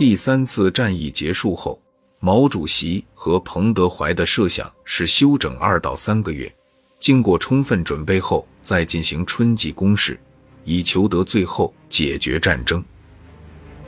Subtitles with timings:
[0.00, 1.78] 第三次战役结束后，
[2.20, 6.50] 毛主席和彭德怀的设想是休整二到三个月，
[6.98, 10.18] 经过充分准备后再进行春季攻势，
[10.64, 12.82] 以求得最后解决战争。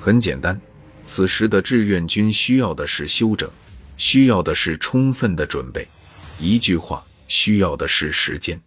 [0.00, 0.58] 很简单，
[1.04, 3.46] 此时的志愿军需要的是休整，
[3.98, 5.86] 需要的是充分的准备。
[6.40, 8.58] 一句话，需要的是时间。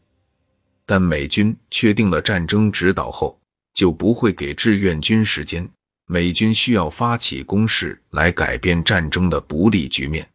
[0.85, 3.35] 但美军确定了战争指导后，
[3.73, 5.67] 就不会给志愿军时间。
[6.13, 10.29] 美军需要发起攻势来改变战争的不利局面。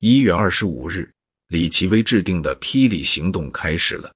[0.00, 1.10] 一月二十五日，
[1.48, 4.12] 李奇微制定的霹雳行动开始了。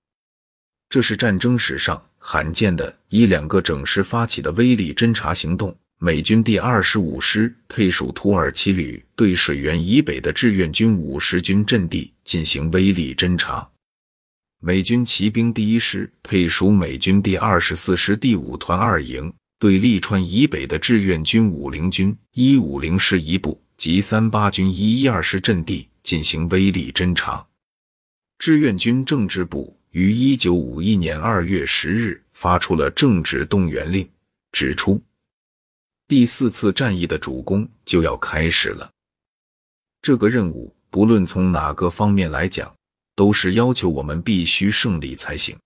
[0.90, 5.74] 这是战争史上罕见的以两个整师发起的威力侦察行动。
[6.00, 13.66] 美军第二十五师配属土耳其旅，对水源以北的志愿军五十军阵地进行威力侦察。
[14.60, 19.32] 美军骑兵第一师配属美军第二十四师第五团二营。
[19.58, 27.44] 对利川以北的志愿军五零军一五零师一部及三八军一一二师阵地进行威力侦察。
[28.38, 34.08] 志愿军政治部于一九五一年二月十日发出了政治动员令，
[34.52, 35.02] 指出
[36.06, 38.88] 第四次战役的主攻就要开始了。
[40.00, 42.72] 这个任务不论从哪个方面来讲，
[43.16, 45.58] 都是要求我们必须胜利才行，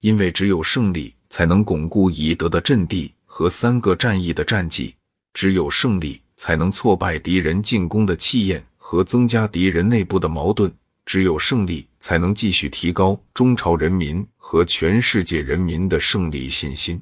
[0.00, 1.14] 因为只有胜利。
[1.28, 4.94] 才能巩固已得的阵地和三个战役的战绩。
[5.34, 10.72] 只有胜利，才能挫败敌人进攻的气焰和增加敌人内部的矛盾。
[11.04, 17.00] 只有胜利，才能继续提高中朝人民和全世界人民的胜利信心。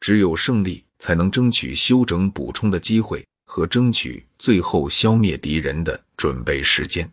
[0.00, 7.08] 只有胜利，才能争取休整补充的机会和争取最后消灭敌人的准备时间。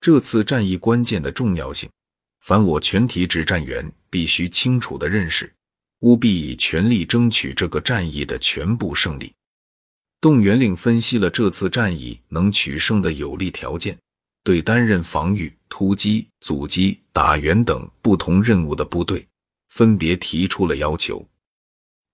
[0.00, 1.90] 这次战役关键的重要性。
[2.42, 5.52] 凡我全体指战员必须清楚的认识，
[6.00, 9.32] 务必以全力争取这个战役的全部胜利。
[10.20, 13.96] 动员令分析了这次战役能取胜的有利条件，
[14.42, 19.24] 对担任防御、突击、阻击、打援等不同任务的部队，
[19.68, 21.24] 分别提出了要求。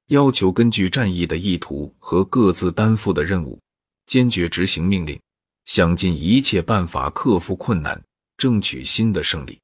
[0.08, 3.58] 要求根据战役的意图和各自担负的任务，
[4.04, 5.18] 坚决执行命令，
[5.64, 8.02] 想尽一切办法克服困难，
[8.36, 9.58] 争取新的胜利。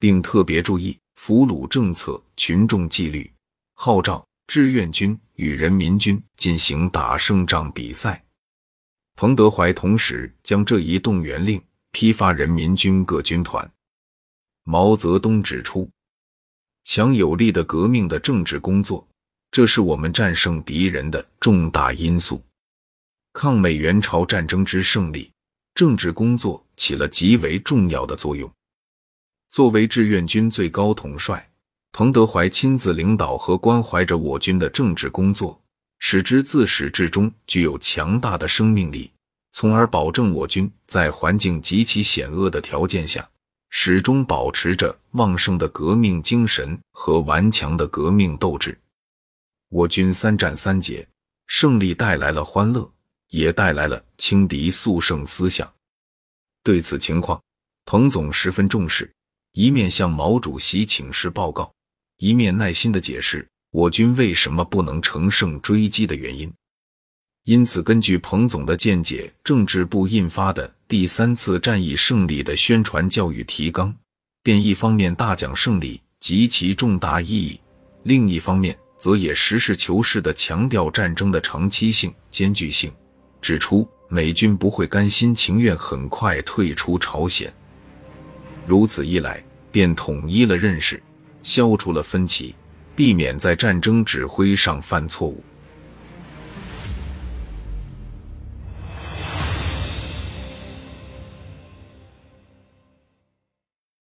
[0.00, 3.30] 并特别注意俘虏政策、群众纪律，
[3.74, 8.24] 号召志愿军与人民军进行打胜仗比赛。
[9.14, 11.62] 彭德怀同时将这一动员令
[11.92, 13.70] 批发人民军各军团。
[14.64, 15.88] 毛泽东指出，
[16.84, 19.06] 强有力的革命的政治工作，
[19.50, 22.42] 这是我们战胜敌人的重大因素。
[23.34, 25.30] 抗美援朝战争之胜利，
[25.74, 28.50] 政治工作起了极为重要的作用。
[29.50, 31.50] 作为志愿军最高统帅，
[31.90, 35.60] 彭德怀亲自领导和关怀着我军的政治工作，
[35.98, 39.10] 使之自始至终具有强大的生命力，
[39.50, 43.28] 从而保证我军在环境极其险恶的条件下，
[43.70, 48.78] 始终保持着旺盛的革命精神和顽强的革命斗志。
[49.68, 51.04] 我军三战三捷，
[51.48, 52.88] 胜利带来了欢乐，
[53.30, 55.68] 也带来了轻敌速胜思想。
[56.62, 57.42] 对此情况，
[57.84, 59.10] 彭总十分重视。
[59.52, 61.72] 一面向毛主席请示报告，
[62.18, 66.52] 一面耐心的解释我军为什么不能乘胜追击的原因。
[67.44, 73.92] 因此，根据彭总的见解，政治部印发的第三次战役胜利的宣传教育提纲，
[74.42, 77.58] 便一方面大讲胜利及其重大意义，
[78.04, 82.92] 另一方面则也实事求是的强调战争的长期性、艰巨性，
[83.40, 87.52] 指出美军不会甘心情愿很快退出朝鲜。
[88.70, 89.42] 如此一来，
[89.72, 91.02] 便统一了认识，
[91.42, 92.54] 消除了分歧，
[92.94, 95.42] 避免在战争指挥上犯错误。